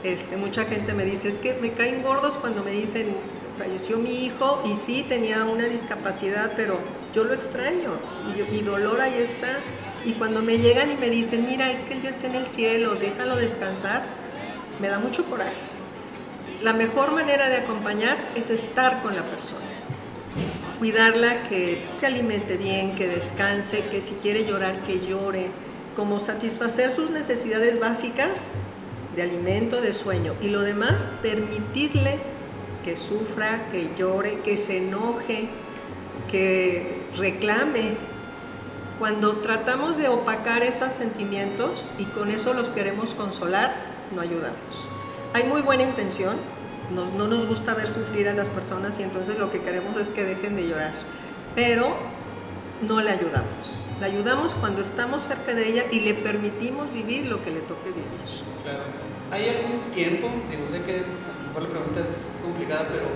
Este, 0.02 0.36
mucha 0.36 0.64
gente 0.64 0.94
me 0.94 1.04
dice, 1.04 1.28
es 1.28 1.40
que 1.40 1.54
me 1.54 1.72
caen 1.72 2.02
gordos 2.02 2.34
cuando 2.34 2.62
me 2.62 2.70
dicen, 2.70 3.16
falleció 3.58 3.98
mi 3.98 4.25
hijo 4.25 4.62
y 4.64 4.76
sí 4.76 5.04
tenía 5.08 5.44
una 5.44 5.64
discapacidad, 5.64 6.52
pero 6.54 6.78
yo 7.14 7.25
lo 7.25 7.34
extraño 7.34 7.90
y 8.28 8.52
mi 8.52 8.60
dolor 8.60 9.00
ahí 9.00 9.14
está. 9.14 9.58
Y 10.04 10.12
cuando 10.12 10.42
me 10.42 10.58
llegan 10.58 10.92
y 10.92 10.96
me 10.96 11.10
dicen, 11.10 11.46
mira, 11.46 11.72
es 11.72 11.82
que 11.84 11.94
él 11.94 12.02
ya 12.02 12.10
está 12.10 12.28
en 12.28 12.36
el 12.36 12.46
cielo, 12.46 12.94
déjalo 12.94 13.34
descansar, 13.34 14.04
me 14.80 14.88
da 14.88 14.99
mucho 14.99 15.25
coraje. 15.25 15.52
La 16.62 16.73
mejor 16.73 17.12
manera 17.12 17.49
de 17.49 17.56
acompañar 17.56 18.16
es 18.35 18.50
estar 18.50 19.02
con 19.02 19.14
la 19.14 19.23
persona. 19.23 19.64
Cuidarla, 20.78 21.42
que 21.49 21.83
se 21.99 22.06
alimente 22.06 22.56
bien, 22.56 22.95
que 22.95 23.06
descanse, 23.06 23.85
que 23.85 24.00
si 24.00 24.14
quiere 24.14 24.45
llorar, 24.45 24.78
que 24.80 25.00
llore, 25.00 25.49
como 25.95 26.18
satisfacer 26.18 26.90
sus 26.90 27.11
necesidades 27.11 27.80
básicas 27.80 28.50
de 29.14 29.23
alimento, 29.23 29.80
de 29.80 29.95
sueño 29.95 30.35
y 30.42 30.49
lo 30.49 30.61
demás, 30.61 31.12
permitirle 31.23 32.18
que 32.85 32.97
sufra, 32.97 33.68
que 33.73 33.88
llore, 33.99 34.40
que 34.40 34.56
se 34.56 34.78
enoje, 34.78 35.49
que 36.30 37.06
reclame. 37.16 37.97
Cuando 38.99 39.38
tratamos 39.38 39.97
de 39.97 40.09
opacar 40.09 40.62
esos 40.62 40.92
sentimientos 40.92 41.92
y 41.99 42.04
con 42.04 42.30
eso 42.30 42.54
los 42.54 42.68
queremos 42.68 43.14
consolar, 43.14 43.96
no 44.14 44.20
ayudamos. 44.20 44.88
Hay 45.32 45.44
muy 45.44 45.62
buena 45.62 45.82
intención, 45.82 46.36
no 46.94 47.26
nos 47.26 47.46
gusta 47.46 47.75
ver 47.75 47.88
sufrir 47.88 48.28
a 48.28 48.32
las 48.32 48.48
personas 48.48 48.98
y 49.00 49.02
entonces 49.02 49.38
lo 49.38 49.50
que 49.50 49.60
queremos 49.60 50.00
es 50.00 50.08
que 50.08 50.25
dejen 50.25 50.56
de 50.56 50.68
llorar, 50.68 50.92
pero 51.54 51.96
no 52.86 53.00
le 53.00 53.10
ayudamos. 53.10 53.80
Le 54.00 54.06
ayudamos 54.06 54.54
cuando 54.54 54.82
estamos 54.82 55.25
cerca 55.25 55.54
de 55.54 55.68
ella 55.68 55.84
y 55.90 56.00
le 56.00 56.14
permitimos 56.14 56.92
vivir 56.92 57.26
lo 57.26 57.42
que 57.42 57.50
le 57.50 57.60
toque 57.60 57.88
vivir. 57.88 58.44
Claro. 58.62 58.84
¿Hay 59.30 59.48
algún 59.48 59.90
tiempo? 59.90 60.28
Digo, 60.50 60.66
sé 60.66 60.82
que 60.82 60.98
a 60.98 61.42
lo 61.42 61.48
mejor 61.48 61.62
la 61.62 61.68
pregunta 61.68 62.00
es 62.06 62.32
complicada, 62.42 62.86
pero 62.92 63.06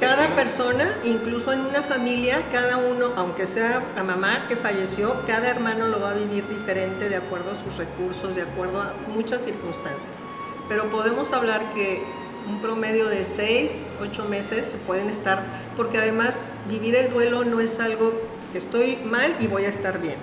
cada 0.00 0.34
persona, 0.34 0.96
incluso 1.04 1.52
en 1.52 1.60
una 1.60 1.82
familia, 1.82 2.42
cada 2.50 2.76
uno, 2.76 3.12
aunque 3.16 3.46
sea 3.46 3.82
la 3.94 4.02
mamá 4.02 4.46
que 4.48 4.56
falleció, 4.56 5.14
cada 5.26 5.48
hermano 5.48 5.88
lo 5.88 6.00
va 6.00 6.10
a 6.10 6.14
vivir 6.14 6.46
diferente 6.48 7.08
de 7.08 7.16
acuerdo 7.16 7.52
a 7.52 7.54
sus 7.54 7.76
recursos, 7.76 8.34
de 8.34 8.42
acuerdo 8.42 8.80
a 8.80 8.92
muchas 9.14 9.44
circunstancias. 9.44 10.10
Pero 10.68 10.90
podemos 10.90 11.32
hablar 11.32 11.62
que 11.74 12.02
un 12.48 12.60
promedio 12.60 13.08
de 13.08 13.24
6, 13.24 13.98
8 14.00 14.24
meses 14.24 14.66
se 14.66 14.78
pueden 14.78 15.08
estar, 15.08 15.42
porque 15.76 15.98
además 15.98 16.56
vivir 16.68 16.96
el 16.96 17.12
duelo 17.12 17.44
no 17.44 17.60
es 17.60 17.78
algo 17.78 18.12
que 18.52 18.58
estoy 18.58 18.96
mal 19.04 19.34
y 19.40 19.46
voy 19.46 19.64
a 19.64 19.68
estar 19.68 20.00
bien. 20.00 20.16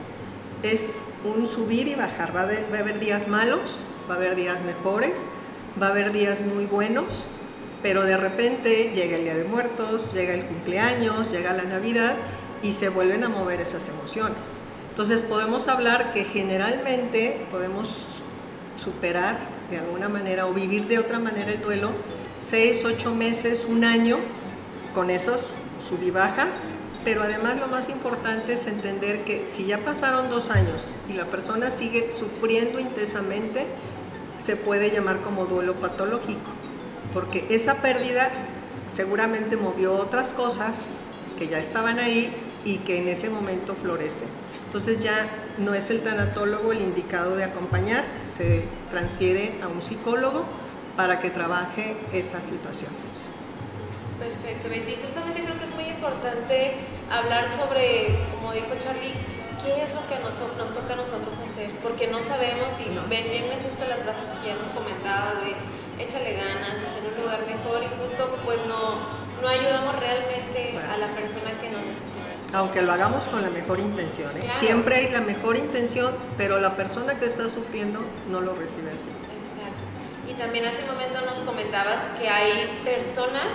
Es 0.64 1.02
un 1.24 1.48
subir 1.48 1.88
y 1.88 1.96
bajar. 1.96 2.36
Va 2.36 2.46
va 2.46 2.78
a 2.78 2.80
haber 2.80 3.00
días 3.00 3.28
malos, 3.28 3.80
va 4.10 4.16
a 4.16 4.18
haber 4.18 4.36
días 4.36 4.58
mejores, 4.66 5.24
va 5.82 5.88
a 5.88 5.90
haber 5.92 6.12
días 6.12 6.42
muy 6.42 6.66
buenos 6.66 7.26
pero 7.82 8.04
de 8.04 8.18
repente 8.18 8.92
llega 8.94 9.18
el 9.18 9.24
Día 9.24 9.36
de 9.36 9.46
Muertos, 9.46 10.14
llega 10.14 10.34
el 10.34 10.46
cumpleaños, 10.46 11.32
llega 11.32 11.54
la 11.54 11.64
Navidad 11.64 12.16
y 12.62 12.74
se 12.74 12.90
vuelven 12.90 13.24
a 13.24 13.30
mover 13.30 13.62
esas 13.62 13.88
emociones. 13.90 14.62
Entonces 14.90 15.22
podemos 15.22 15.68
hablar 15.68 16.12
que 16.12 16.26
generalmente 16.26 17.46
podemos 17.52 17.96
superar 18.76 19.38
de 19.70 19.78
alguna 19.78 20.10
manera 20.10 20.48
o 20.48 20.54
vivir 20.54 20.88
de 20.88 21.00
otra 21.00 21.20
manera 21.20 21.52
el 21.52 21.62
duelo 21.62 21.92
seis, 22.38 22.84
ocho 22.86 23.14
meses, 23.16 23.66
un 23.66 23.84
año 23.84 24.18
con 24.94 25.10
esos 25.10 25.42
sub 25.88 26.02
y 26.04 26.12
baja, 26.12 26.48
pero 27.06 27.24
además 27.24 27.60
lo 27.60 27.68
más 27.68 27.88
importante 27.90 28.54
es 28.54 28.68
entender 28.68 29.24
que 29.24 29.48
si 29.48 29.66
ya 29.66 29.78
pasaron 29.80 30.30
dos 30.30 30.50
años 30.50 30.84
y 31.10 31.14
la 31.14 31.26
persona 31.26 31.70
sigue 31.70 32.12
sufriendo 32.12 32.80
intensamente, 32.80 33.68
se 34.38 34.56
puede 34.56 34.92
llamar 34.92 35.18
como 35.18 35.46
duelo 35.46 35.76
patológico 35.76 36.52
porque 37.14 37.46
esa 37.50 37.76
pérdida 37.76 38.30
seguramente 38.94 39.58
movió 39.58 39.96
otras 39.96 40.34
cosas 40.34 41.00
que 41.38 41.48
ya 41.48 41.60
estaban 41.60 42.00
ahí 42.00 42.34
y 42.66 42.78
que 42.80 43.00
en 43.00 43.08
ese 43.08 43.30
momento 43.30 43.76
florecen. 43.76 44.28
Entonces 44.66 45.02
ya 45.02 45.28
no 45.58 45.74
es 45.74 45.90
el 45.90 46.02
tanatólogo 46.02 46.72
el 46.72 46.82
indicado 46.82 47.36
de 47.36 47.44
acompañar, 47.44 48.04
se 48.38 48.66
transfiere 48.92 49.58
a 49.64 49.68
un 49.68 49.82
psicólogo 49.82 50.46
para 50.96 51.20
que 51.20 51.30
trabaje 51.30 51.98
esas 52.14 52.44
situaciones. 52.44 53.26
Perfecto, 54.20 54.70
Betty. 54.70 54.98
Justamente 55.02 55.42
creo 55.42 55.58
que 55.58 55.66
es 55.66 55.76
muy 55.76 55.86
importante 55.86 56.74
hablar 57.10 57.50
sobre, 57.50 58.20
como 58.36 58.54
dijo 58.54 58.68
Charlie, 58.84 59.14
qué 59.64 59.84
es 59.84 59.90
lo 59.96 60.04
que 60.08 60.20
nos, 60.20 60.74
toca 60.74 60.94
a 60.94 60.98
nosotros 60.98 61.36
hacer, 61.40 61.72
porque 61.82 62.08
no 62.08 62.22
sabemos 62.22 62.76
y 62.80 62.92
ven 63.10 63.32
bien 63.32 63.46
justo 63.64 63.88
las 63.88 64.04
frases 64.04 64.28
que 64.40 64.48
ya 64.48 64.56
hemos 64.56 64.70
comentado 64.70 65.42
de 65.42 65.56
échale 66.00 66.34
ganas, 66.34 66.76
hacer 66.80 67.12
un 67.14 67.22
lugar 67.22 67.40
mejor 67.46 67.84
y 67.84 67.88
justo 68.02 68.38
pues 68.46 68.66
no, 68.66 68.98
no 69.42 69.48
ayudamos 69.48 70.00
realmente 70.00 70.78
a 70.78 70.98
la 70.98 71.08
persona 71.08 71.52
que 71.62 71.70
nos 71.70 71.82
necesita. 71.86 72.26
Aunque 72.54 72.82
lo 72.82 72.92
hagamos 72.92 73.24
con 73.26 73.42
la 73.42 73.50
mejor 73.50 73.80
intención, 73.80 74.36
¿eh? 74.38 74.48
siempre 74.60 74.96
hay 74.96 75.12
la 75.12 75.22
mejor 75.22 75.58
intención, 75.58 76.16
pero 76.38 76.60
la 76.60 76.76
persona 76.76 77.20
que 77.20 77.26
está 77.26 77.50
sufriendo 77.50 78.00
no 78.30 78.42
lo 78.42 78.54
recibe 78.54 78.90
así. 78.90 79.10
Exacto. 79.10 79.84
Y 80.28 80.34
también 80.34 80.66
hace 80.66 80.82
un 80.84 80.90
momento 80.90 81.22
nos 81.22 81.42
comentabas 81.42 82.08
que 82.20 82.28
hay 82.28 82.80
personas 82.84 83.46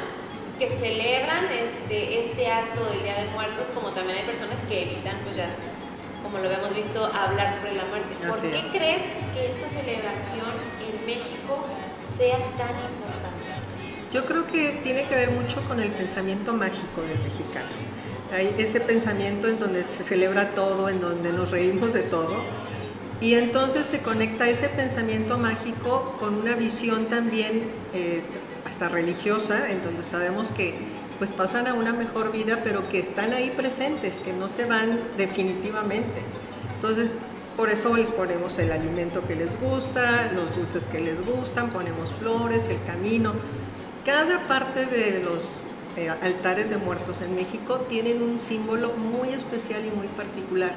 que 0.59 0.69
celebran 0.69 1.45
este, 1.47 2.27
este 2.27 2.47
acto 2.47 2.85
del 2.91 3.03
Día 3.03 3.15
de 3.15 3.31
Muertos, 3.31 3.67
como 3.75 3.89
también 3.91 4.19
hay 4.19 4.25
personas 4.25 4.61
que 4.69 4.83
evitan, 4.83 5.19
pues 5.25 5.37
ya, 5.37 5.47
como 6.23 6.39
lo 6.39 6.47
habíamos 6.47 6.75
visto, 6.75 7.05
hablar 7.05 7.53
sobre 7.53 7.75
la 7.75 7.85
muerte. 7.87 8.15
¿Por 8.25 8.41
qué 8.41 8.63
crees 8.71 9.03
que 9.35 9.51
esta 9.51 9.69
celebración 9.69 10.55
en 10.79 11.07
México 11.07 11.61
sea 12.17 12.39
tan 12.57 12.71
importante? 12.71 13.45
Yo 14.13 14.25
creo 14.27 14.47
que 14.47 14.81
tiene 14.83 15.05
que 15.05 15.15
ver 15.15 15.31
mucho 15.31 15.61
con 15.69 15.81
el 15.81 15.91
pensamiento 15.91 16.53
mágico 16.53 17.03
del 17.03 17.19
mexicano. 17.19 17.67
Hay 18.33 18.55
ese 18.59 18.81
pensamiento 18.81 19.49
en 19.49 19.59
donde 19.59 19.85
se 19.89 20.05
celebra 20.05 20.51
todo, 20.53 20.89
en 20.89 21.01
donde 21.01 21.33
nos 21.33 21.51
reímos 21.51 21.93
de 21.93 22.03
todo. 22.03 22.37
Y 23.21 23.35
entonces 23.35 23.87
se 23.87 24.01
conecta 24.01 24.49
ese 24.49 24.69
pensamiento 24.69 25.39
mágico 25.39 26.17
con 26.19 26.35
una 26.35 26.55
visión 26.55 27.07
también 27.07 27.63
eh, 27.93 28.23
hasta 28.67 28.89
religiosa, 28.89 29.71
en 29.71 29.85
donde 29.85 30.05
sabemos 30.05 30.49
que 30.49 30.75
pues 31.19 31.31
pasan 31.31 31.69
a 31.69 31.75
una 31.75 31.93
mejor 31.93 32.33
vida, 32.33 32.61
pero 32.65 32.83
que 32.89 32.99
están 32.99 33.33
ahí 33.33 33.51
presentes, 33.51 34.17
que 34.17 34.33
no 34.33 34.49
se 34.49 34.65
van 34.65 35.01
definitivamente. 35.17 36.23
Entonces, 36.75 37.15
por 37.57 37.71
eso 37.71 37.97
les 37.97 38.11
ponemos 38.13 38.59
el 38.59 38.73
alimento 38.73 39.27
que 39.27 39.37
les 39.37 39.51
gusta, 39.61 40.31
los 40.33 40.57
dulces 40.57 40.85
que 40.85 41.01
les 41.01 41.25
gustan, 41.25 41.71
ponemos 41.71 42.11
flores, 42.13 42.69
el 42.69 42.83
camino. 42.85 43.33
Cada 44.05 44.47
parte 44.49 44.87
de 44.87 45.23
los 45.23 45.45
eh, 45.97 46.09
altares 46.09 46.71
de 46.71 46.77
muertos 46.77 47.21
en 47.21 47.35
México 47.37 47.87
tienen 47.89 48.23
un 48.23 48.41
símbolo 48.41 48.93
muy 48.95 49.29
especial 49.31 49.83
y 49.87 49.91
muy 49.97 50.09
particular, 50.09 50.75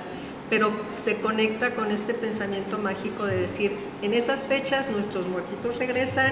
pero 0.50 0.72
se 0.96 1.18
conecta 1.18 1.74
con 1.74 1.92
este 1.92 2.14
pensamiento 2.14 2.78
mágico 2.78 3.26
de 3.26 3.38
decir, 3.38 3.76
en 4.04 4.14
esas 4.14 4.46
fechas 4.46 4.90
nuestros 4.92 5.28
muertitos 5.28 5.78
regresan 5.78 6.32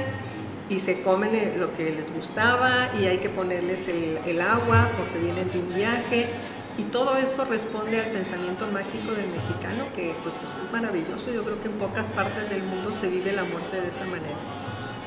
y 0.69 0.79
se 0.79 1.01
comen 1.01 1.33
eh, 1.33 1.55
lo 1.57 1.75
que 1.75 1.91
les 1.91 2.13
gustaba 2.13 2.91
y 3.01 3.05
hay 3.05 3.17
que 3.17 3.29
ponerles 3.29 3.87
el, 3.87 4.19
el 4.25 4.41
agua 4.41 4.89
porque 4.97 5.19
vienen 5.19 5.51
de 5.51 5.59
un 5.59 5.73
viaje 5.73 6.27
Y 6.77 6.83
todo 6.83 7.15
eso 7.15 7.45
responde 7.45 8.01
al 8.01 8.11
pensamiento 8.11 8.67
mágico 8.67 9.13
del 9.13 9.27
mexicano, 9.31 9.85
que 9.95 10.13
pues 10.23 10.35
esto 10.35 10.59
es 10.65 10.71
maravilloso. 10.73 11.31
Yo 11.31 11.41
creo 11.43 11.61
que 11.61 11.67
en 11.67 11.77
pocas 11.77 12.07
partes 12.07 12.49
del 12.49 12.63
mundo 12.63 12.91
se 12.91 13.07
vive 13.07 13.31
la 13.31 13.45
muerte 13.45 13.79
de 13.79 13.87
esa 13.87 14.03
manera. 14.05 14.35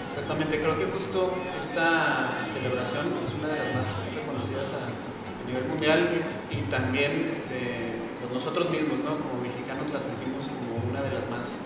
Exactamente, 0.08 0.60
creo 0.60 0.78
que 0.78 0.86
justo 0.86 1.30
esta 1.60 2.32
celebración 2.44 3.12
es 3.26 3.34
una 3.34 3.48
de 3.48 3.58
las 3.58 3.74
más 3.74 3.86
reconocidas 4.14 4.68
a, 4.72 5.08
nivel 5.46 5.64
mundial 5.64 6.10
y, 6.50 6.60
también 6.68 7.28
este, 7.30 7.96
pues 8.20 8.30
nosotros 8.34 8.68
mismos, 8.68 8.98
¿no? 8.98 9.16
como 9.16 9.40
mexicanos, 9.40 9.88
la 9.90 9.98
sentimos 9.98 10.44
como 10.44 10.90
una 10.90 11.00
de 11.00 11.08
las 11.08 11.24
más, 11.30 11.60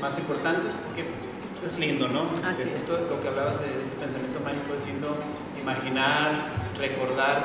más 0.00 0.18
importantes 0.18 0.72
porque 0.72 1.04
pues, 1.52 1.72
es 1.72 1.78
lindo, 1.78 2.08
¿no? 2.08 2.24
Este, 2.40 2.74
esto 2.74 2.96
es 2.96 3.02
lo 3.02 3.20
que 3.20 3.28
hablabas 3.28 3.60
de 3.60 3.76
este 3.76 3.96
pensamiento 3.96 4.40
mágico, 4.40 4.72
es 4.80 4.86
lindo 4.86 5.18
imaginar, 5.60 6.38
recordar 6.78 7.44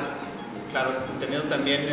claro, 0.74 0.90
entendiendo 1.06 1.46
también 1.46 1.86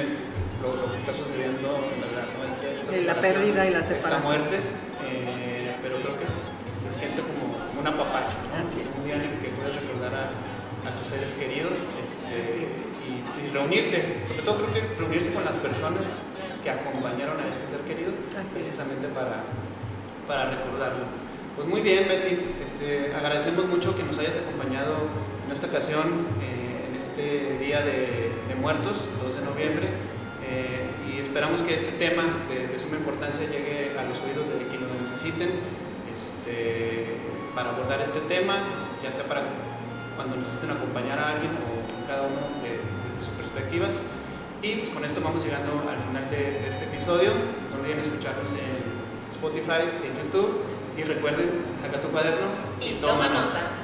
lo, 0.66 0.92
que 0.92 0.98
está 0.98 1.14
sucediendo 1.14 1.70
en 1.70 2.02
verdad, 2.02 2.26
¿no? 2.34 2.42
Este, 2.42 3.04
la 3.06 3.14
pérdida 3.14 3.68
y 3.68 3.72
la 3.78 3.84
separación. 3.84 4.18
Esta 4.18 4.28
muerte, 4.28 4.58
eh, 5.06 5.76
pero 5.84 6.02
creo 6.02 6.18
que 6.18 6.26
se 6.26 6.90
siente 6.90 7.22
como, 7.22 7.54
un 7.80 7.88
apapacho, 7.88 8.38
¿no? 8.50 8.58
un 8.58 9.06
día 9.06 9.16
en 9.16 9.22
el 9.22 9.38
que 9.38 9.50
puedes 9.50 9.76
recordar 9.76 10.14
a, 10.18 10.98
tus 10.98 11.08
seres 11.08 11.34
queridos 11.36 11.78
este, 12.04 12.68
y, 13.06 13.54
reunirte, 13.54 14.18
sobre 14.28 14.42
todo 14.42 14.58
creo 14.58 14.74
que 14.74 14.82
reunirse 14.98 15.32
con 15.32 15.46
las 15.46 15.58
personas 15.58 16.24
que 16.64 16.70
acompañaron 16.70 17.38
a 17.38 17.46
ese 17.46 17.68
ser 17.70 17.82
querido, 17.86 18.14
precisamente 18.52 19.08
para, 19.10 19.44
para 20.28 20.50
recordarlo. 20.50 21.06
Pues 21.56 21.68
muy 21.68 21.82
bien, 21.82 22.08
Betty, 22.08 22.56
este, 22.64 23.14
agradecemos 23.14 23.66
mucho 23.66 23.96
que 23.96 24.04
nos 24.04 24.18
hayas 24.18 24.38
acompañado 24.38 25.06
en 25.46 25.52
esta 25.52 25.68
ocasión. 25.68 26.26
Eh, 26.42 26.72
este 27.02 27.58
Día 27.58 27.82
de, 27.82 28.31
Muertos, 28.55 29.08
2 29.24 29.36
de 29.36 29.41
noviembre, 29.41 29.88
eh, 30.43 30.89
y 31.10 31.20
esperamos 31.20 31.62
que 31.62 31.74
este 31.74 31.91
tema 31.93 32.24
de, 32.50 32.77
suma 32.79 32.98
importancia 32.98 33.46
llegue 33.46 33.98
a 33.98 34.03
los 34.03 34.20
oídos 34.22 34.50
de 34.50 34.67
quienes 34.67 34.89
lo 34.89 34.96
necesiten 34.96 35.50
este, 36.13 37.17
para 37.55 37.70
abordar 37.70 38.01
este 38.01 38.20
tema, 38.22 38.58
ya 39.03 39.12
sea 39.12 39.25
para 39.25 39.43
cuando 40.15 40.36
necesiten 40.38 40.72
acompañar 40.72 41.20
a 41.20 41.29
alguien 41.29 41.51
o 41.51 42.08
cada 42.08 42.24
uno 42.24 42.39
desde 42.62 43.25
sus 43.25 43.34
perspectivas. 43.36 44.01
Y 44.62 44.75
pues 44.75 44.89
con 44.89 45.03
esto 45.03 45.22
vamos 45.22 45.43
llegando 45.43 45.72
al 45.89 45.98
final 45.98 46.29
de, 46.29 46.67
este 46.67 46.86
episodio. 46.86 47.31
No 47.72 47.81
olviden 47.81 48.00
escucharnos 48.00 48.51
en 48.51 49.31
Spotify, 49.31 49.89
en 50.05 50.15
YouTube. 50.17 50.62
Y 50.98 51.03
recuerden, 51.03 51.65
saca 51.74 52.01
tu 52.01 52.10
cuaderno 52.10 52.48
y, 52.81 53.00
toma, 53.00 53.29
nota. 53.29 53.81